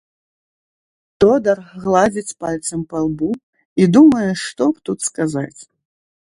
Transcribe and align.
Тодар 1.23 1.59
гладзіць 1.83 2.37
пальцам 2.45 2.81
па 2.95 3.03
лбу 3.09 3.29
і 3.85 3.87
думае, 3.99 4.31
што 4.45 4.63
б 4.73 4.83
тут 4.91 4.99
сказаць. 5.11 5.61